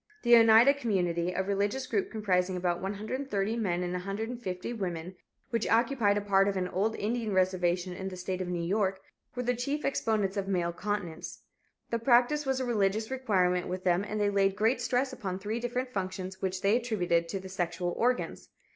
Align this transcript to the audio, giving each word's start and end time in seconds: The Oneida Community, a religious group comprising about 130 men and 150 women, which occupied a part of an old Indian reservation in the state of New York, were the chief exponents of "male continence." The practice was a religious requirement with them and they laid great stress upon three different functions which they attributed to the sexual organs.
The 0.23 0.35
Oneida 0.35 0.73
Community, 0.73 1.31
a 1.31 1.43
religious 1.43 1.85
group 1.85 2.09
comprising 2.09 2.57
about 2.57 2.81
130 2.81 3.55
men 3.57 3.83
and 3.83 3.93
150 3.93 4.73
women, 4.73 5.15
which 5.51 5.69
occupied 5.69 6.17
a 6.17 6.21
part 6.21 6.47
of 6.47 6.57
an 6.57 6.67
old 6.69 6.95
Indian 6.95 7.33
reservation 7.35 7.93
in 7.93 8.09
the 8.09 8.17
state 8.17 8.41
of 8.41 8.47
New 8.47 8.63
York, 8.63 8.99
were 9.35 9.43
the 9.43 9.53
chief 9.53 9.85
exponents 9.85 10.37
of 10.37 10.47
"male 10.47 10.73
continence." 10.73 11.43
The 11.91 11.99
practice 11.99 12.47
was 12.47 12.59
a 12.59 12.65
religious 12.65 13.11
requirement 13.11 13.67
with 13.67 13.83
them 13.83 14.03
and 14.03 14.19
they 14.19 14.31
laid 14.31 14.55
great 14.55 14.81
stress 14.81 15.13
upon 15.13 15.37
three 15.37 15.59
different 15.59 15.93
functions 15.93 16.41
which 16.41 16.63
they 16.63 16.77
attributed 16.77 17.29
to 17.29 17.39
the 17.39 17.47
sexual 17.47 17.91
organs. 17.95 18.49